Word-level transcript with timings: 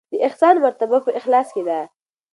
د 0.11 0.13
احسان 0.27 0.55
مرتبه 0.65 0.97
په 1.05 1.11
اخلاص 1.19 1.47
کې 1.55 1.61
ده. 1.67 1.79